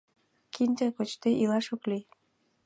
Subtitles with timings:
[0.53, 2.05] —Кинде кочде илаш ок лий.